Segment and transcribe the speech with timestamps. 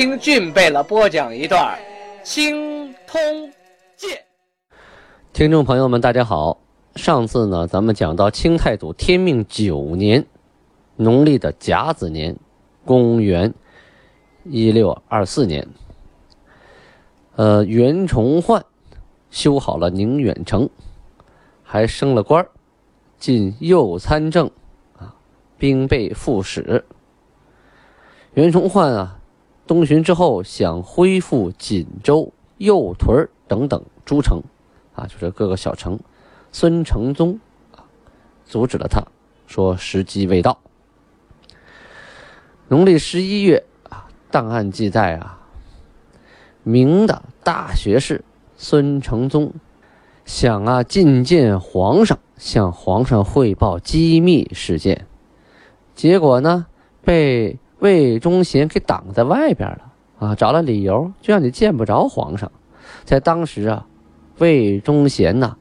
[0.00, 1.78] 听俊贝勒播讲一段
[2.24, 3.20] 《青通
[3.98, 4.10] 剑》。
[5.34, 6.58] 听众朋友们，大家好。
[6.96, 10.24] 上次呢，咱们讲到清太祖天命九年，
[10.96, 12.34] 农历的甲子年，
[12.86, 13.52] 公元
[14.44, 15.68] 一六二四年。
[17.36, 18.64] 呃，袁崇焕
[19.28, 20.66] 修好了宁远城，
[21.62, 22.48] 还升了官
[23.18, 24.50] 进右参政，
[24.96, 25.14] 啊，
[25.58, 26.86] 兵备副使。
[28.32, 29.19] 袁崇焕啊，
[29.70, 34.42] 东巡之后想恢复锦州、右屯等等诸城，
[34.96, 36.00] 啊，就是各个小城。
[36.50, 37.38] 孙承宗
[37.76, 37.86] 啊，
[38.44, 39.00] 阻止了他，
[39.46, 40.58] 说时机未到。
[42.66, 45.38] 农历十一月啊，档案记载啊，
[46.64, 48.24] 明的大学士
[48.56, 49.52] 孙承宗
[50.24, 55.06] 想啊觐见皇上，向皇上汇报机密事件，
[55.94, 56.66] 结果呢
[57.04, 57.59] 被。
[57.80, 60.34] 魏忠贤给挡在外边了啊！
[60.34, 62.50] 找了理由，就让你见不着皇上。
[63.04, 63.86] 在当时啊，
[64.38, 65.56] 魏忠贤呐，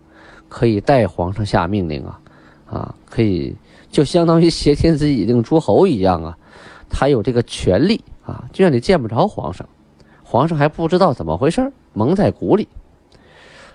[0.48, 2.20] 可以代皇上下命令啊，
[2.66, 3.56] 啊，可以
[3.90, 6.38] 就相当于挟天子以令诸侯一样啊，
[6.90, 9.68] 他有这个权利啊，就让你见不着皇上，
[10.24, 12.68] 皇上还不知道怎么回事蒙在鼓里。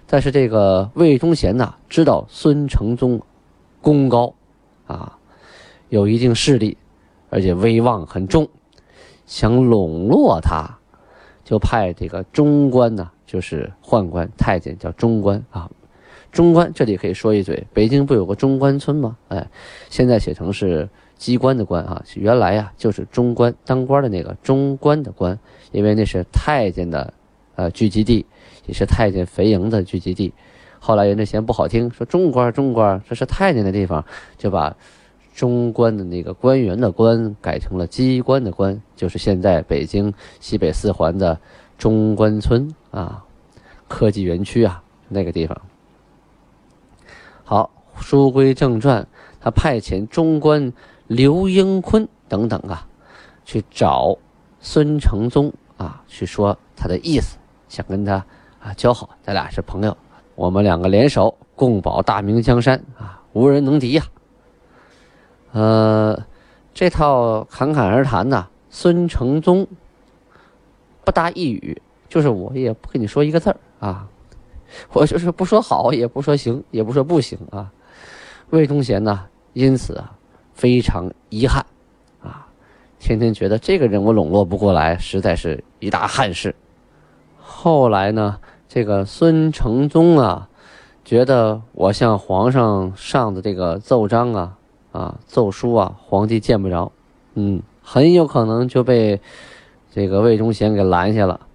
[0.06, 3.22] 但是这个魏忠贤呐，知道孙承宗
[3.80, 4.34] 功高
[4.86, 5.16] 啊，
[5.88, 6.76] 有一定势力。
[7.34, 8.48] 而且威望很重，
[9.26, 10.78] 想笼络他，
[11.42, 15.68] 就派这个中官呢，就是宦官太监叫中官啊。
[16.30, 19.16] 中官这里可以说一嘴，北京不有个中关村吗？
[19.26, 19.50] 哎，
[19.90, 25.36] 现在写成是机关的官啊，原来呀就是中官当官的那个中官的官，
[25.72, 27.12] 因为那是太监的
[27.56, 28.24] 呃聚集地，
[28.66, 30.32] 也是太监肥营的聚集地。
[30.78, 34.04] 后来人家嫌不好听，说中官中官这是太监的地方，
[34.38, 34.76] 就把。
[35.34, 41.36] 中官的那个官员的官改成了机关的官，就是现在北京西北四环的
[41.76, 43.24] 中关村啊，
[43.88, 45.60] 科技园区啊那个地方。
[47.42, 49.04] 好，书归正传，
[49.40, 50.72] 他派遣中官
[51.08, 52.86] 刘英坤等等啊，
[53.44, 54.16] 去找
[54.60, 57.36] 孙承宗啊，去说他的意思，
[57.68, 58.24] 想跟他
[58.60, 59.96] 啊交好，咱俩是朋友，
[60.36, 64.04] 我们两个联手共保大明江山啊，无人能敌呀。
[65.54, 66.20] 呃，
[66.74, 69.68] 这套侃侃而谈呐，孙承宗
[71.04, 74.08] 不答一语，就是我也不跟你说一个字儿啊，
[74.92, 77.70] 我就是不说好，也不说行，也不说不行啊。
[78.50, 80.18] 魏忠贤呢，因此啊
[80.54, 81.64] 非常遗憾
[82.20, 82.48] 啊，
[82.98, 86.52] 天天觉得这个人我笼络不过来，实在是一大憾事。
[87.38, 90.48] 后来呢，这个孙承宗啊，
[91.04, 94.58] 觉得我向皇上上的这个奏章啊。
[94.94, 96.92] 啊，奏书啊，皇帝见不着，
[97.34, 99.20] 嗯，很有可能就被
[99.92, 101.48] 这个魏忠贤给拦下了。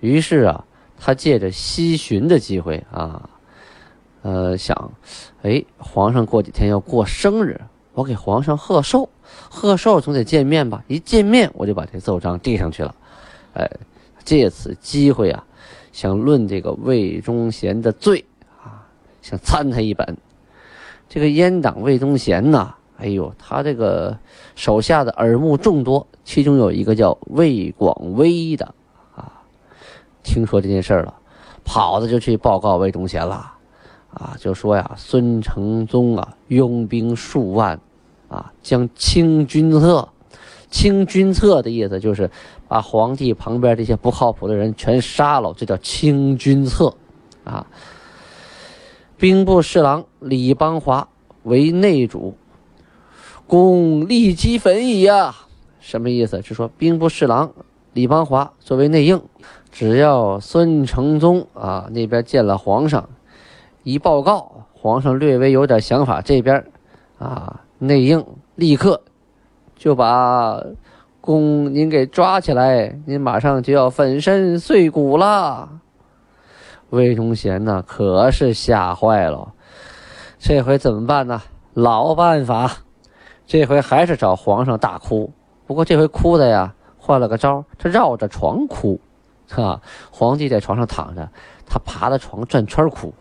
[0.00, 0.64] 于是啊，
[0.98, 3.28] 他借着西巡的机会啊，
[4.22, 4.92] 呃，想，
[5.42, 7.60] 哎，皇上过几天要过生日，
[7.92, 9.10] 我给皇上贺寿，
[9.50, 10.82] 贺寿总得见面吧？
[10.88, 12.94] 一见面，我就把这奏章递上去了。
[13.52, 13.70] 哎，
[14.24, 15.44] 借此机会啊，
[15.92, 18.24] 想论这个魏忠贤的罪
[18.64, 18.88] 啊，
[19.20, 20.16] 想参他一本。
[21.10, 24.16] 这个阉党魏忠贤呐，哎呦，他这个
[24.54, 28.72] 手下的耳目众多，其中有一个叫魏广威的
[29.16, 29.42] 啊，
[30.22, 31.12] 听说这件事了，
[31.64, 33.54] 跑着就去报告魏忠贤了，
[34.14, 37.80] 啊，就说呀，孙承宗啊，拥兵数万，
[38.28, 40.08] 啊，将清君侧，
[40.70, 42.30] 清君侧的意思就是
[42.68, 46.94] 把皇帝旁边这些不靠谱的人全杀了，这叫清君侧，
[47.42, 47.66] 啊。
[49.20, 51.06] 兵部侍郎李邦华
[51.42, 52.38] 为内主，
[53.46, 55.34] 公立即焚矣呀！
[55.78, 56.40] 什么意思？
[56.40, 57.52] 是说兵部侍郎
[57.92, 59.22] 李邦华作为内应，
[59.70, 63.10] 只要孙承宗啊那边见了皇上，
[63.82, 66.64] 一报告，皇上略微有点想法，这边
[67.18, 68.24] 啊内应
[68.54, 69.02] 立刻
[69.76, 70.62] 就把
[71.20, 75.80] 公您给抓起来，您马上就要粉身碎骨了。
[76.90, 79.52] 魏忠贤呢，可是吓坏了。
[80.38, 81.40] 这回怎么办呢？
[81.74, 82.70] 老办法，
[83.46, 85.32] 这回还是找皇上大哭。
[85.66, 89.00] 不过这回哭的呀，换了个招，他绕着床哭，
[89.48, 91.28] 哈，皇帝在床上躺着，
[91.64, 93.14] 他爬着床转圈哭，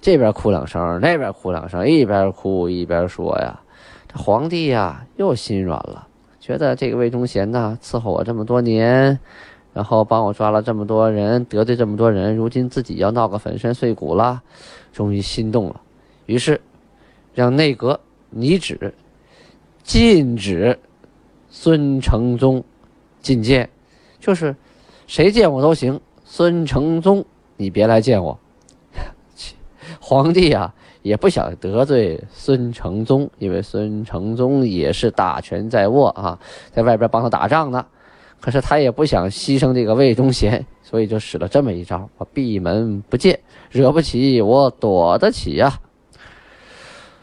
[0.00, 3.58] 这边哭两声，那边哭两声，一边哭一边说呀，
[4.06, 6.06] 这皇帝呀又心软了，
[6.38, 9.18] 觉得这个魏忠贤呐伺候我这么多年，
[9.72, 14.42] 然后帮我抓了这么多人，得罪这么多人，如今自己要闹个粉身碎骨了，
[14.92, 15.80] 终于心动了，
[16.26, 16.60] 于是
[17.34, 18.00] 让内阁
[18.30, 18.94] 拟旨
[19.82, 20.78] 禁止。
[21.50, 22.62] 孙承宗
[23.22, 23.70] 觐见，
[24.20, 24.54] 就是
[25.06, 25.98] 谁见我都行。
[26.22, 27.24] 孙承宗，
[27.56, 28.38] 你别来见我。
[29.98, 36.38] 皇帝啊，也不想得罪孙承宗，因为孙承宗也是大权在握啊，
[36.70, 37.86] 在外边帮他打仗呢。
[38.40, 43.38] 可是他也不想牺牲这个魏忠贤， 所以就使了这么一招：我闭门不见，
[43.70, 45.80] 惹不起我躲得起呀。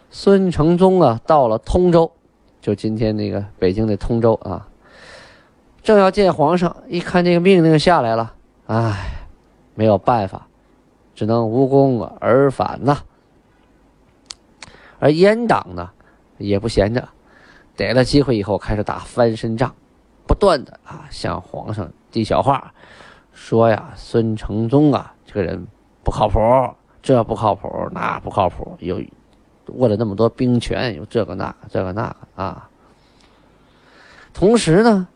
[0.10, 2.12] 孙承宗啊，到了通州。
[2.62, 4.68] 就今天那个北京的通州啊，
[5.84, 8.34] 正要见皇上，一看这个命令下来了，
[8.66, 9.28] 唉，
[9.76, 10.48] 没有办法，
[11.14, 12.98] 只能无功而返呐。
[14.98, 15.92] 而阉党呢，
[16.40, 17.08] 也不闲着，
[17.76, 19.76] 逮了机会以后开始打翻身仗，
[20.28, 22.74] 不断的啊向皇上递小话，
[23.34, 25.68] 说呀，孙承宗啊这个人
[26.04, 26.40] 不靠谱，
[27.02, 29.02] 这不靠谱，那不靠谱，有。
[29.78, 32.70] 握了那么多兵权，有这个那个，这个那个啊。
[34.32, 35.08] 同时呢，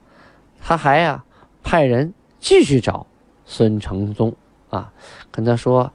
[0.60, 1.24] 他还呀
[1.62, 3.06] 派人继续找
[3.46, 4.36] 孙承宗
[4.72, 4.92] 啊，
[5.30, 5.92] 跟他说：“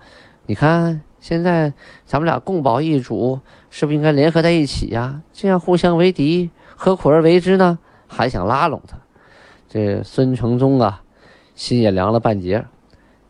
[0.47, 1.73] 你看，现在
[2.07, 3.41] 咱们俩共保一主，
[3.71, 5.21] 是不是应该联合在一起呀？
[5.33, 8.97] 这样互相为敌，何苦而为之呢？”还想拉拢他。
[9.75, 11.03] 这孙承宗啊，
[11.57, 12.65] 心也凉了半截，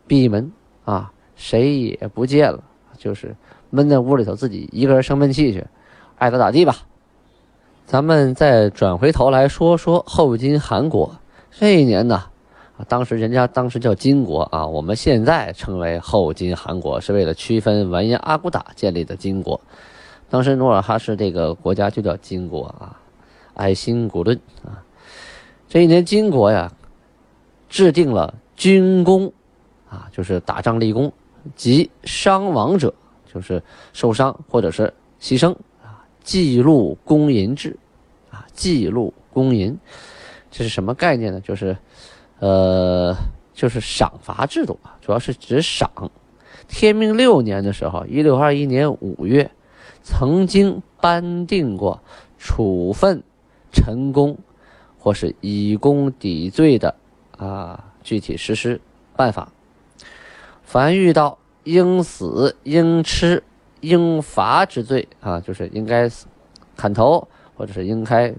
[0.05, 0.51] 闭门
[0.83, 2.63] 啊，谁也不见了，
[2.99, 3.35] 就是。
[3.71, 5.65] 闷在屋里头，自己一个人生闷气去，
[6.19, 6.75] 爱咋咋地吧。
[7.87, 11.17] 咱们再转回头来说说后金韩国
[11.49, 12.25] 这一年呢，
[12.77, 19.59] 啊，当时人家当时叫金国啊，我们现在称为后金韩国，是为了区分完颜阿骨打建立的金国。
[20.29, 23.01] 当时努尔哈赤这个国家就叫金国啊，
[23.55, 24.84] 爱新古顿啊。
[25.67, 26.71] 这一年金国呀，
[27.69, 29.31] 制定了军功
[29.89, 31.11] 啊，就是打仗立功
[31.55, 32.93] 及伤亡者。
[33.27, 35.51] 就是受伤或者是牺牲
[35.83, 37.77] 啊，记录公银制，
[38.31, 39.77] 啊，记录公银，
[40.49, 41.41] 这是什么概念呢？
[41.41, 41.75] 就是，
[42.39, 43.13] 呃，
[43.53, 46.09] 就是赏罚制度啊，主要是指赏。
[46.69, 49.51] 天命六年的时候，一六二一年五月，
[50.01, 52.01] 曾经颁定过
[52.37, 53.21] 处分
[53.73, 54.37] 陈功
[55.05, 56.95] 或是以功抵罪的
[57.37, 58.81] 啊具体实施
[59.15, 59.51] 办法。
[60.63, 61.37] 凡遇到。
[61.67, 63.41] 应死、应吃、
[63.81, 66.07] 应罚之罪啊，就是应该、
[66.77, 68.31] 砍头，或者是应该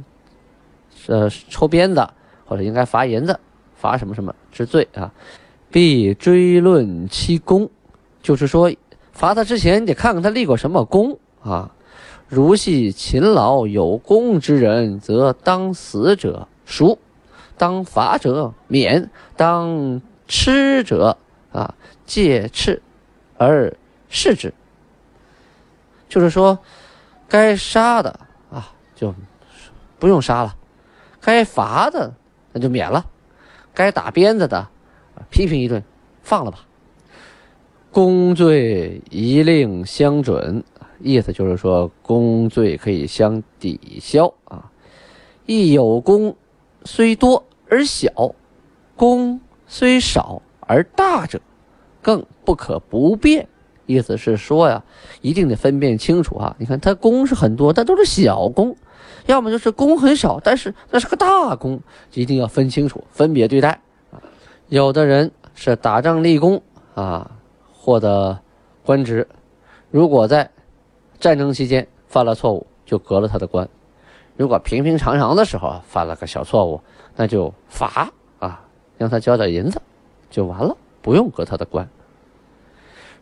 [1.08, 2.08] 呃抽鞭子，
[2.44, 3.40] 或者应该罚银子、
[3.74, 5.12] 罚什么什么之罪啊，
[5.72, 7.68] 必追论其功。
[8.22, 8.72] 就是说，
[9.10, 11.74] 罚他之前，你得看看他立过什么功啊。
[12.28, 16.98] 如系勤劳有功之人，则当死者赎，
[17.56, 21.16] 当罚者免，当吃者
[21.52, 21.74] 啊
[22.04, 22.82] 戒斥。
[23.38, 23.76] 而
[24.08, 24.54] 视之，
[26.08, 26.58] 就是说，
[27.28, 28.20] 该杀的
[28.50, 29.14] 啊，就
[29.98, 30.56] 不用杀了；
[31.20, 32.14] 该罚的，
[32.52, 33.04] 那就免了；
[33.74, 34.68] 该打鞭子的，
[35.28, 35.84] 批评一顿，
[36.22, 36.66] 放了吧。
[37.92, 40.64] 公罪一令相准，
[41.00, 44.72] 意思就是说，公罪可以相抵消啊。
[45.44, 46.34] 一有功
[46.86, 48.34] 虽多而小，
[48.96, 51.40] 功虽少而大者。
[52.00, 53.48] 更不可不变，
[53.84, 54.84] 意思是说呀，
[55.22, 56.54] 一定得分辨清楚啊。
[56.56, 58.76] 你看他功是很多，但都是小功，
[59.26, 61.80] 要么就是功很少，但是那是个大功，
[62.14, 63.80] 一定要分清楚，分别对待
[64.12, 64.22] 啊。
[64.68, 66.62] 有的人是打仗立功
[66.94, 67.28] 啊，
[67.72, 68.38] 获得
[68.84, 69.26] 官职，
[69.90, 70.48] 如果在
[71.18, 73.66] 战争期间犯了错误，就革了他的官；
[74.36, 76.80] 如果平平常常的时候犯了个小错误，
[77.16, 78.62] 那就罚啊，
[78.98, 79.80] 让他交点银子，
[80.28, 81.88] 就完了，不用革他的官。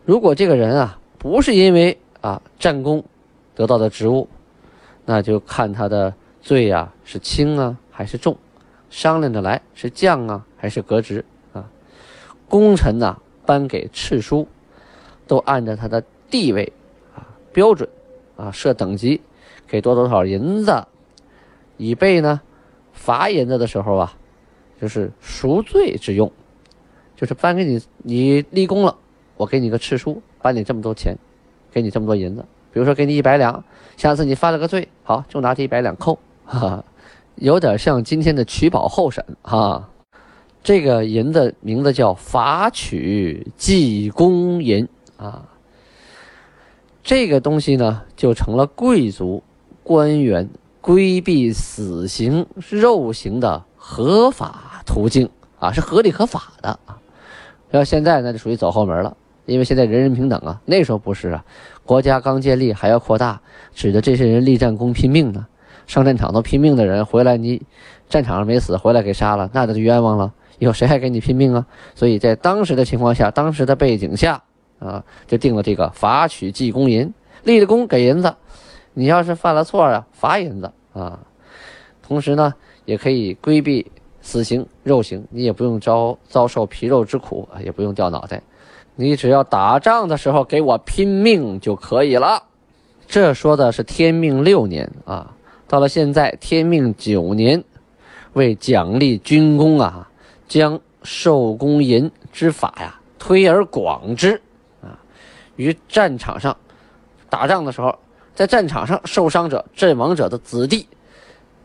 [0.04, 3.02] 如果这个人啊不是因为啊战功
[3.54, 4.28] 得到的职务，
[5.04, 8.36] 那就看他的罪呀是轻啊还是重，
[8.90, 11.64] 商量着来是降啊还是革职啊。
[12.48, 13.16] 功臣呐
[13.46, 14.46] 颁给敕书，
[15.28, 16.72] 都按照他的地位
[17.14, 17.88] 啊标准
[18.36, 19.20] 啊设等级，
[19.68, 20.84] 给多多少银子，
[21.76, 22.40] 以备呢
[22.92, 24.16] 罚银子的时候啊，
[24.80, 26.30] 就是赎罪之用，
[27.16, 28.96] 就是颁给你你立功了。
[29.36, 31.16] 我给你个敕书，颁你这么多钱，
[31.72, 32.44] 给你这么多银子。
[32.72, 33.64] 比如说给你一百两，
[33.96, 36.84] 下次你犯了个罪，好就拿这一百两扣，哈哈，
[37.36, 39.88] 有点像今天的取保候审哈。
[40.62, 45.48] 这个银的名字叫法取济公银啊。
[47.02, 49.42] 这个东西呢，就成了贵族
[49.82, 50.48] 官员
[50.84, 57.00] 规避死刑肉刑的合法途径啊，是合理合法的啊。
[57.70, 60.60] 要现在那就属于走后门了，因为现在人人平等啊。
[60.66, 61.42] 那时候不是啊，
[61.86, 63.40] 国家刚建立还要扩大，
[63.74, 65.46] 指的这些人立战功拼命呢，
[65.86, 67.62] 上战场都拼命的人回来，你
[68.10, 70.34] 战场上没死，回来给杀了，那他就冤枉了。
[70.58, 71.66] 以后谁还给你拼命啊？
[71.94, 74.42] 所以在当时的情况下，当时的背景下。
[74.80, 77.14] 啊，就定了这个罚取记公银，
[77.44, 78.34] 立了功给银子，
[78.94, 81.18] 你要是犯了错啊，罚银子啊。
[82.02, 88.42] 同时呢，也可以规避死刑肉刑，你也不用遭遭受皮肉之苦啊，也不用掉脑袋，
[88.94, 92.42] 你只要打仗的时候给我拼命就可以了。
[93.06, 95.34] 这说的是天命六年啊，
[95.66, 97.62] 到了现在天命九年，
[98.32, 100.08] 为奖励军功啊，
[100.48, 104.40] 将受公银之法呀推而广之
[104.82, 105.00] 啊。
[105.56, 106.56] 于战场上
[107.28, 107.98] 打仗的时候，
[108.34, 110.88] 在战场上受伤者、阵亡者的子弟，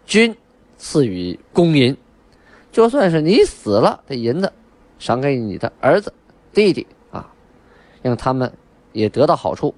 [0.06, 0.36] 均
[0.78, 1.98] 赐予公银。
[2.72, 4.54] 就算是你死了，这银子
[5.00, 6.14] 赏给你的儿子、
[6.54, 7.28] 弟弟啊，
[8.04, 8.54] 让他们
[8.94, 9.74] 也得到好处，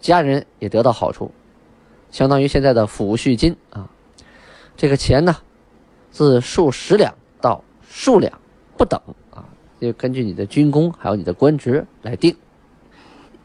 [0.00, 1.30] 家人也得到好处，
[2.10, 3.90] 相当于现在的抚恤金啊。
[4.74, 5.36] 这个钱呢，
[6.10, 8.32] 自数十两到数两
[8.78, 8.98] 不等
[9.30, 9.44] 啊，
[9.78, 12.34] 就根据你的军功还有你的官职来定。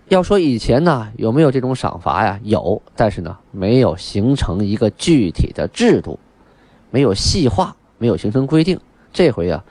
[0.09, 2.39] 要说以前呢，有没有这种赏罚呀？
[2.43, 6.17] 有，但是呢，没有形成一个具体的制度，
[6.91, 8.79] 没有细化，没有形成规定。
[9.11, 9.61] 这回啊，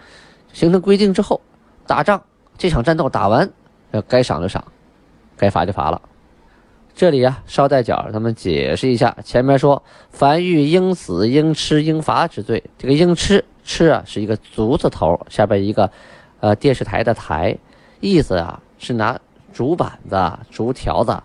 [0.53, 1.41] 形成规定之后，
[1.87, 2.23] 打仗
[2.59, 3.51] 这场战斗打完，
[3.93, 4.63] 要该赏就赏，
[5.39, 6.03] 该罚就罚了。
[6.95, 15.91] 这里啊，捎带脚咱们解释一下，前面说凡遇应死、应吃、应罚之罪，这个应吃吃啊是一个足字头下边一个
[16.41, 17.57] 呃电视台的台，
[18.01, 19.19] 意思啊是拿。
[19.57, 21.17] 竹板子、竹条子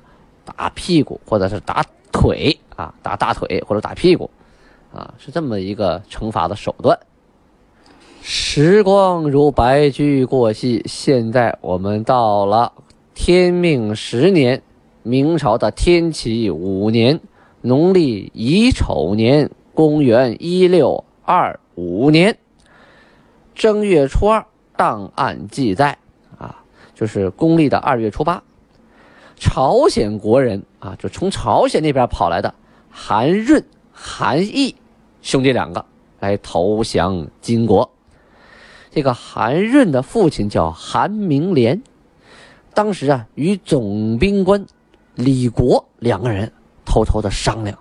[0.45, 1.83] 打屁股，或者是打
[2.13, 4.29] 腿啊，打大腿或者打屁股，
[4.93, 6.97] 啊，是这么一个惩罚的手段。
[8.21, 12.71] 时光如白驹过隙，现在我们到了
[13.13, 14.61] 天命十年，
[15.03, 17.19] 明朝的天启五年，
[17.59, 22.37] 农历乙丑年，公元一六二五年
[23.53, 24.45] 正月初二，
[24.77, 25.97] 档案记载。
[27.01, 28.43] 就是公历的二月初八，
[29.35, 32.53] 朝鲜国人啊，就从朝鲜那边跑来的
[32.91, 34.75] 韩润、韩义
[35.23, 35.83] 兄弟两个
[36.19, 37.89] 来投降金国。
[38.91, 41.81] 这个韩润的父亲叫韩明廉，
[42.75, 44.63] 当时啊与总兵官
[45.15, 46.51] 李国两个人
[46.85, 47.79] 偷偷的商量。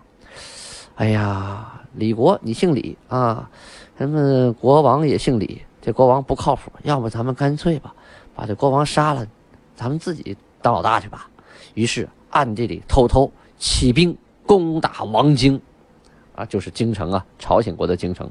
[0.95, 3.51] 哎呀，李国你姓李啊，
[3.99, 7.95] 咱们国王也姓李，这国王不靠谱，要不咱们干脆吧。
[8.35, 9.27] 把这国王杀了，
[9.75, 11.29] 咱们自己当老大去吧。
[11.75, 15.61] 于是暗地里偷偷起兵攻打王京，
[16.35, 18.31] 啊，就是京城啊，朝鲜国的京城。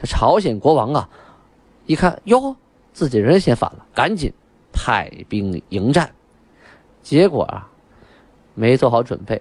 [0.00, 1.08] 这朝鲜国王啊，
[1.86, 2.56] 一看哟，
[2.92, 4.32] 自己人先反了，赶紧
[4.72, 6.10] 派兵迎战。
[7.02, 7.68] 结果啊，
[8.54, 9.40] 没做好准备，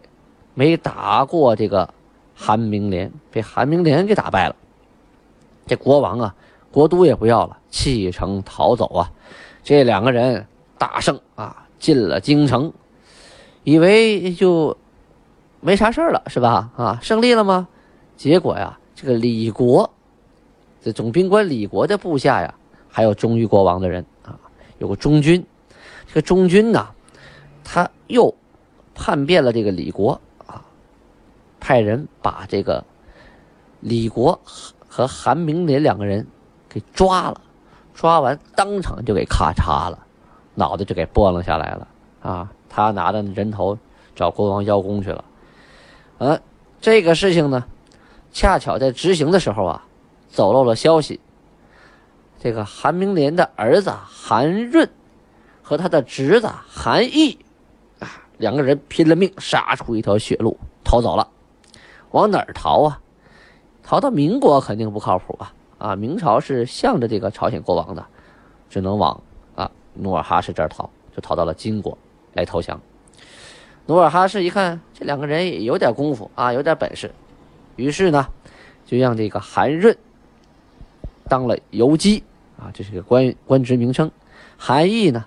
[0.54, 1.94] 没打过这个
[2.36, 4.56] 韩明廉，被韩明廉给打败了。
[5.66, 6.36] 这国王啊，
[6.72, 9.12] 国都也不要了，弃城逃走啊。
[9.64, 10.46] 这两个人
[10.78, 12.74] 大胜啊，进了京城，
[13.64, 14.78] 以为就
[15.62, 16.70] 没啥事了，是吧？
[16.76, 17.70] 啊，胜利了吗？
[18.18, 19.90] 结果呀，这个李国，
[20.82, 22.54] 这总兵官李国的部下呀，
[22.90, 24.38] 还有忠于国王的人啊，
[24.80, 25.44] 有个忠君。
[26.08, 26.90] 这个忠君呢，
[27.64, 28.36] 他又
[28.94, 30.62] 叛变了这个李国啊，
[31.62, 32.84] 派人把这个
[33.80, 34.38] 李国
[34.88, 36.28] 和韩明廉两个人
[36.68, 37.42] 给抓了。
[37.94, 40.00] 抓完，当场就给咔嚓了，
[40.56, 41.88] 脑袋就给拨楞下来了
[42.22, 42.52] 啊！
[42.70, 43.78] 他拿着人头
[44.16, 45.24] 找国王邀功去了。
[46.18, 46.40] 呃，
[46.82, 47.66] 这个事情呢，
[48.32, 49.86] 恰巧在执行的时候啊，
[50.30, 51.20] 走漏了消息。
[52.40, 54.90] 这个韩明廉的儿子韩润
[55.62, 57.38] 和他的侄子韩义
[58.00, 61.30] 啊，两个人拼了命杀出一条血路逃走了。
[62.12, 63.00] 往哪儿逃啊？
[63.84, 65.54] 逃到民国肯定不靠谱啊！
[65.84, 68.06] 啊，明朝是向着这个朝鲜国王的，
[68.70, 69.22] 只能往
[69.54, 71.98] 啊努尔哈赤这儿逃，就逃到了金国
[72.32, 72.80] 来投降。
[73.86, 77.14] 努尔哈赤一看这两个人也有点功夫啊，有点本事，
[77.76, 78.26] 于是呢，
[78.86, 79.98] 就让这个韩润
[81.28, 82.24] 当了游击
[82.58, 84.10] 啊，这是个官官职名称。
[84.58, 85.26] 韩义呢，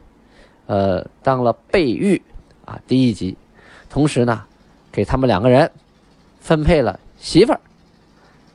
[0.65, 2.23] 呃，当了备御
[2.65, 3.37] 啊，第一级，
[3.91, 4.43] 同时呢，
[4.91, 5.71] 给他们两个人
[6.41, 7.61] 分配了媳妇儿、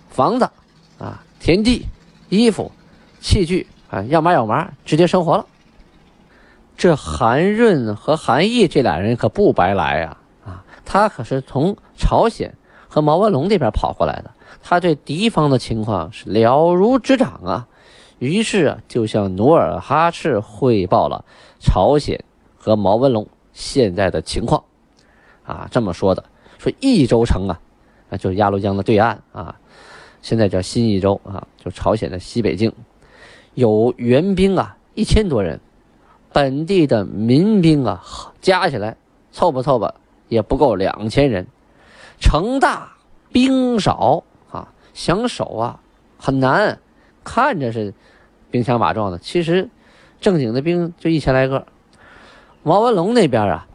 [0.10, 0.50] 房子
[0.98, 1.24] 啊。
[1.42, 1.88] 田地、
[2.30, 2.72] 衣服、
[3.20, 5.48] 器具啊，要麻要麻，直接生活了。
[6.78, 10.18] 这韩润和韩义这俩人可不白来呀！
[10.46, 12.54] 啊，他可是从朝鲜
[12.88, 14.30] 和毛文龙那边跑过来的，
[14.62, 17.68] 他对敌方的情况是了如指掌啊。
[18.20, 21.26] 于是啊，就向努尔哈赤汇报了
[21.60, 22.24] 朝鲜
[22.56, 24.64] 和毛文龙现在的情况。
[25.44, 26.24] 啊，这么说的，
[26.60, 27.60] 说益州城啊，
[28.10, 29.56] 那就是鸭绿江的对岸啊，
[30.22, 32.72] 现在叫新义州啊，就朝鲜的西北境，
[33.54, 35.60] 有援兵啊一千多人。
[36.34, 38.02] 本地的民兵啊，
[38.40, 38.96] 加起来
[39.32, 39.94] 凑吧凑吧
[40.30, 41.46] 也不够两千人，
[42.20, 42.94] 城大
[43.34, 45.82] 兵少啊，想守啊
[46.18, 46.80] 很难。
[47.24, 47.94] 看着是
[48.50, 49.70] 兵强马壮的，其实
[50.20, 51.68] 正经的兵就一千来个。
[52.64, 53.68] 毛文龙那边啊，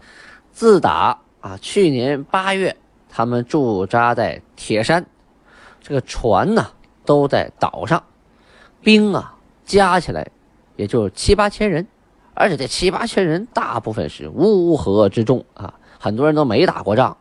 [0.50, 2.74] 自打啊去年八月，
[3.08, 5.04] 他们驻扎在铁山，
[5.86, 6.66] 这个船呢
[7.04, 8.02] 都在岛上，
[8.82, 10.26] 兵啊加起来
[10.74, 11.86] 也就七八千人。
[12.34, 17.16] 而且这七八千人，大部分是乌合之众啊，很多人都没打过仗。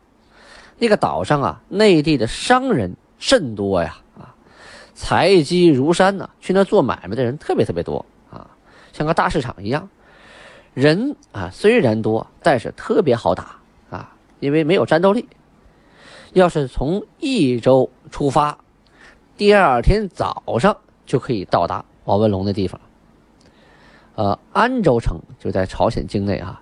[0.78, 4.34] 那个岛上啊，内地的商人甚多呀，啊，
[4.94, 8.50] 财积如山呐，去那做买卖的人特别特别多啊，
[8.92, 9.88] 像个大市场一样。
[10.74, 15.28] 人啊虽然多，但是特别好打啊，因为没有战斗力。
[16.36, 18.58] 要是从益州出发，
[19.38, 20.76] 第二天早上
[21.06, 22.78] 就可以到达毛文龙的地方。
[24.16, 26.60] 呃，安州城就在朝鲜境内啊，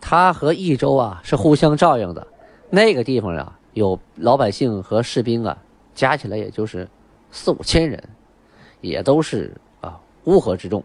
[0.00, 2.24] 它和益州啊是互相照应的。
[2.70, 5.58] 那个地方啊，有老百姓和士兵啊，
[5.92, 6.88] 加起来也就是
[7.32, 8.08] 四五千人，
[8.80, 10.84] 也都是啊乌合之众。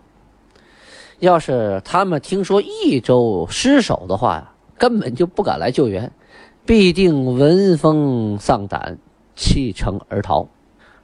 [1.19, 6.11] 要是他们听说益州失守的话呀，根本就不敢来救援，
[6.71, 8.97] 必定闻风丧胆，
[9.35, 10.47] 弃城而逃。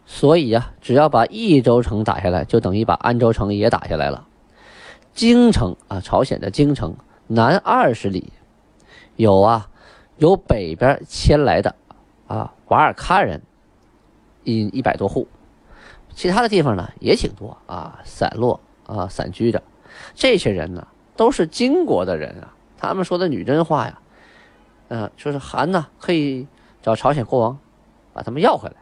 [0.06, 4.26] 所以呀，只要把益州城打下来，就等于把安州城也打下来了。
[5.14, 6.96] 京城啊，朝鲜的京城
[7.28, 8.32] 南二十里，
[9.18, 9.70] 有啊，
[10.16, 11.76] 有北边迁来的
[12.28, 13.42] 啊瓦尔喀人，
[14.46, 15.28] 一一百多户，
[16.16, 19.62] 其他的地方呢也挺多啊，散落啊散居着。
[20.16, 20.88] 这些人呢
[21.18, 24.00] 都是金国的人啊，他们说的女真话呀，
[24.90, 26.48] 嗯，说是韩呢可以
[26.82, 27.60] 找朝鲜国王
[28.14, 28.76] 把他们要回来。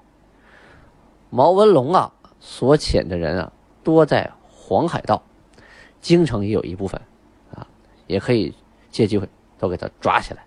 [1.29, 3.51] 毛文龙啊所遣的人啊
[3.83, 5.21] 多在黄海道。
[6.01, 7.01] 京城也有一部分，
[7.51, 7.65] 啊，
[8.05, 8.53] 也可以
[8.91, 10.45] 借机会都给他抓起来。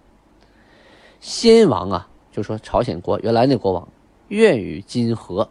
[1.19, 3.89] 先王啊，就说朝鲜国原来那国王
[4.29, 5.49] 愿与金和，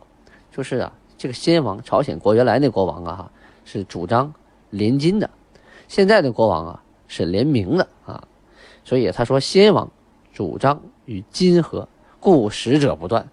[0.49, 3.29] 就是啊，这个先王朝鲜国原来那国王啊，
[3.65, 4.33] 是主张
[4.69, 5.29] 联金的，
[5.89, 8.25] 现在的国王啊是联明的啊，
[8.85, 9.91] 所以他说先王
[10.37, 13.27] 主张与金和，故使者不断。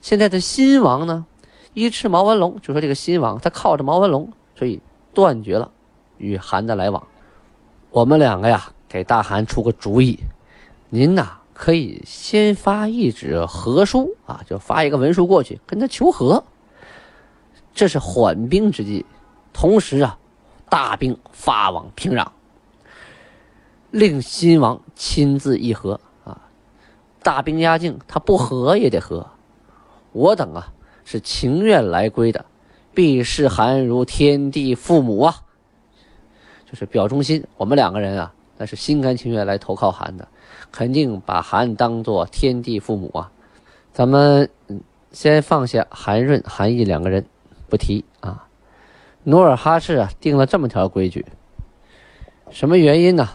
[0.00, 1.26] 现在的新王呢，
[1.74, 4.80] 依斥毛文龙，就说这个新王他靠着毛文龙，所以
[5.12, 5.70] 断绝了。
[6.16, 7.06] 与韩的来往，
[7.90, 10.18] 我们两个呀，给大韩出个主意，
[10.88, 16.42] 您呐可以先发一纸和书啊，就发一个文书过去跟他求和，
[17.74, 19.04] 这是缓兵之计。
[19.52, 20.18] 同时啊，
[20.70, 22.28] 大兵发往平壤，
[23.90, 26.00] 令新王亲自议和。
[27.22, 29.26] 大兵压境，他不和也得和。
[30.12, 30.72] 我等啊
[31.04, 32.44] 是情愿来归的，
[32.94, 35.42] 必视韩如天地父母啊。
[36.70, 40.28] 就是表忠心，我们两个人啊，那是心甘情愿来投靠韩的，
[40.70, 43.32] 肯定把韩当做天地父母啊。
[43.92, 44.48] 咱们
[45.10, 47.26] 先放下韩润、韩义两个人
[47.68, 48.46] 不提啊。
[49.24, 51.26] 努尔哈赤啊定了这么条规矩，
[52.50, 53.28] 什么原因呢？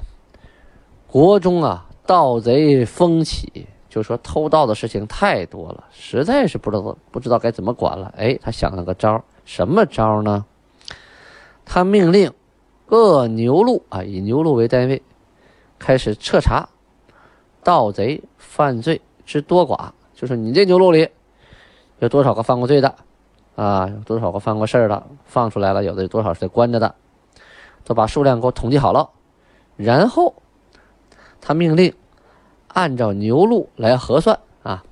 [1.08, 8.13] 国中啊盗贼风起，就说偷盗的事情太多了，实在是不知道不知道该怎么管了。
[8.17, 10.43] 哎，他想了个招什么招呢？
[11.63, 12.29] 他命令。
[12.88, 15.01] 各牛录啊，以牛录为单位，
[15.79, 16.67] 开始彻查
[17.63, 19.91] 盗贼犯罪之多寡。
[20.13, 21.10] 就是你这牛录里
[21.99, 22.93] 有多少个犯过罪的
[23.55, 23.88] 啊？
[23.88, 25.08] 有多少个犯过事的？
[25.23, 26.93] 放出来了，有的有多少是关着的？
[27.86, 29.10] 都把数量给我统计好了。
[29.77, 30.36] 然后
[31.39, 31.95] 他命令
[32.75, 34.83] 按照牛录来核算啊。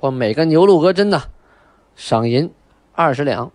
[0.00, 1.22] 我每个牛录额真呢，
[1.94, 2.50] 赏银
[2.92, 3.52] 二十两。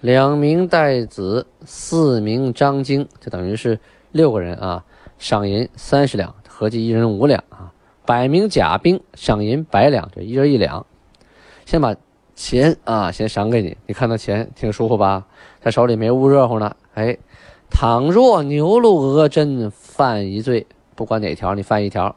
[0.00, 3.78] 两名代子，四名张京，就等于是
[4.10, 4.84] 六个人啊。
[5.16, 7.72] 赏银三十两，合计一人五两啊。
[8.04, 10.84] 百名甲兵，赏银百两，这一人一两。
[11.64, 11.94] 先把
[12.34, 13.76] 钱啊，先赏给你。
[13.86, 15.24] 你看到钱挺舒服吧？
[15.60, 16.74] 他手里没捂热乎呢。
[16.94, 17.16] 哎，
[17.70, 22.16] 倘若牛鹿额真犯一罪，不管哪条，你犯一条，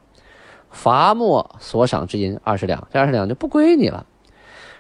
[0.76, 4.06] 罚没所赏之银二十两，这二十两就不归你了。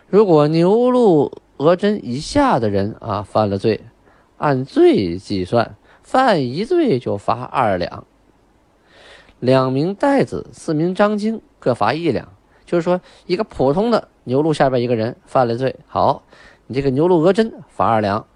[0.07, 1.41] 如果牛鹿。
[1.57, 3.79] 额真以下的人啊犯了罪，
[4.35, 8.03] 按罪计算，犯一罪就罚二两。
[9.39, 12.27] 两名代子，四名张京，各罚一两。
[12.65, 16.23] 就是说，一个普通的牛录下边一个人犯了罪，好，
[16.67, 18.27] 你这个牛录额真罚二两，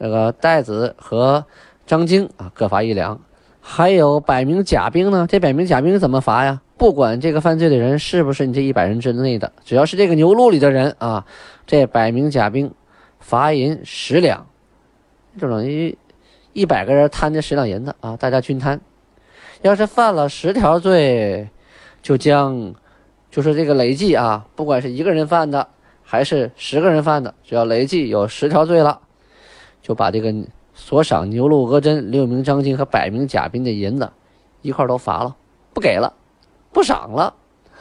[0.00, 1.44] 这个代子和
[1.84, 3.20] 张京啊各罚一两。
[3.66, 6.60] 还有百名甲兵呢，这百名甲兵怎么罚呀？
[6.76, 11.24] 不管这个犯罪的人是不是你这一百人之内的，只要是这个牛录里的人啊，
[11.66, 12.70] 这百名甲兵
[13.18, 14.46] 罚银十两，
[15.40, 15.96] 就等于
[16.52, 18.78] 一百个人摊这十两银子啊，大家均摊。
[19.62, 21.48] 要是犯了十条罪，
[22.02, 22.74] 就将
[23.30, 25.66] 就是这个累计啊，不管是一个人犯的
[26.02, 29.00] 还是十个人犯的，只要累计有十条罪了，
[29.80, 30.34] 就把这个
[30.74, 34.10] 所赏牛鹿额真六名张金和百名甲兵的银子
[34.60, 35.36] 一块都罚了，
[35.72, 36.12] 不给了，
[36.72, 37.34] 不赏了。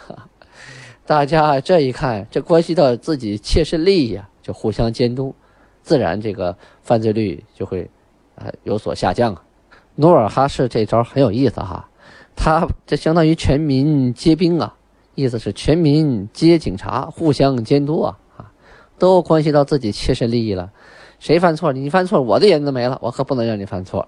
[1.06, 5.36] 大家这一看，这关系到自己切身利益啊，就互相监督，
[5.82, 7.90] 自然这个犯罪率就会
[8.36, 9.44] 啊有所下降啊。
[9.96, 11.90] 努尔哈赤这招很有意思哈，
[12.36, 14.76] 他这相当于全民皆兵啊，
[15.16, 18.52] 意思是全民皆警察，互相监督啊啊，
[18.98, 20.72] 都关系到自己切身利益了。
[21.24, 24.06] 谁犯错，你犯错，我的银子没了，我可不能让你犯错。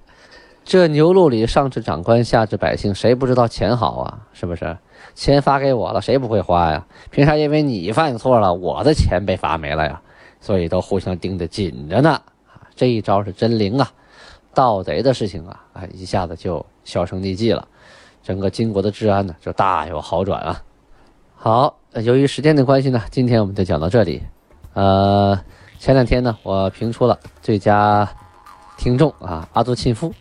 [0.64, 4.20] 这牛录里上至长官，下至百姓，谁不知道钱好啊？
[4.32, 4.74] 是不是？
[5.14, 6.86] 钱发给我了，谁不会花呀？
[7.10, 10.00] 凭啥因为你犯错了，我的钱被罚没了呀？
[10.40, 12.18] 所以都互相盯得紧着呢。
[12.74, 13.92] 这一招是真灵啊！
[14.54, 17.68] 盗贼的事情啊，哎，一下子就销声匿迹了，
[18.22, 20.62] 整个金国的治安呢就大有好转啊。
[21.34, 24.22] 好，由于时间的关系呢，今天我们就讲到这里。
[24.72, 25.38] 呃，
[25.78, 28.08] 前两天呢，我评出了最佳
[28.76, 30.12] 听众啊，阿祖亲夫，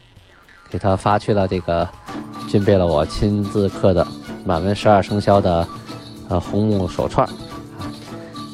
[0.70, 1.88] 给他发去了这个，
[2.50, 4.06] 准备了我亲自刻的
[4.46, 5.68] 满文十二生肖的
[6.30, 7.28] 呃红木手串
[7.80, 7.90] 啊。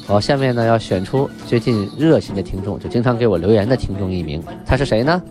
[0.07, 5.21] 好，下面呢要选出最近热心的听众，就经常给我留言的听众一名，他是谁呢？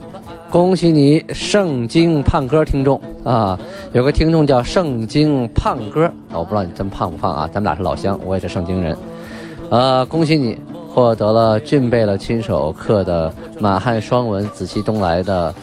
[0.51, 3.57] 恭喜你，圣经胖哥听众啊！
[3.93, 7.47] 有个听众叫圣经胖哥，我不知道你真胖不胖啊？
[7.47, 8.99] 咱们俩是老乡，我也是圣经人。
[9.71, 10.59] 呃，恭喜你
[10.93, 15.55] 获得了俊贝勒亲手刻的满汉双文紫气东来的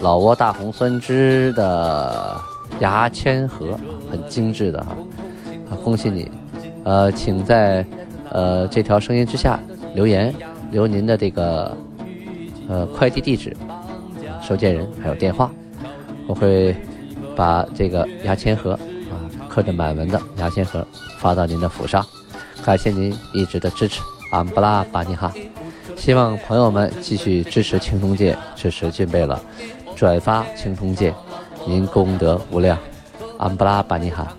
[0.00, 2.40] 老挝大红酸枝的
[2.78, 3.76] 牙签盒，
[4.08, 4.96] 很精致的哈。
[5.68, 6.30] 啊，恭喜你！
[6.84, 7.84] 呃，请在
[8.30, 9.58] 呃这条声音之下
[9.94, 10.32] 留言，
[10.70, 11.76] 留您的这个
[12.68, 13.54] 呃快递地址。
[14.40, 15.50] 收件人还有电话，
[16.28, 16.74] 我会
[17.34, 20.86] 把这个牙签盒啊刻着满文的牙签盒
[21.18, 22.06] 发到您的府上。
[22.64, 25.32] 感谢您一直的支持，安布拉巴尼哈！
[25.96, 29.40] 希望朋友们继续支持青铜剑，支持俊贝了，
[29.96, 31.14] 转发青铜剑，
[31.66, 32.78] 您功德无量，
[33.38, 34.36] 安布拉巴尼哈！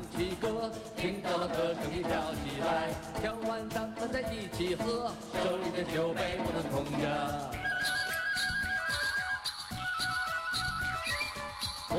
[6.01, 7.68] 我们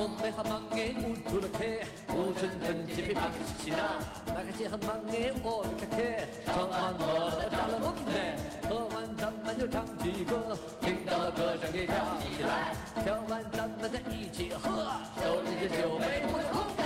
[0.09, 1.65] 还忙哎，乌出了客，
[2.15, 3.25] 乌春春吉皮忙
[3.59, 6.03] 西那，那个些很忙哎，我们开客，
[6.47, 8.37] 唱完了打了龙嘞，
[8.69, 14.91] 喝完咱们就唱起歌，听到了歌声也跳起来，跳完咱们再一起喝，
[15.23, 16.80] 手里的酒杯。